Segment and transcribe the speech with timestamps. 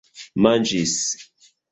[0.45, 0.95] manĝis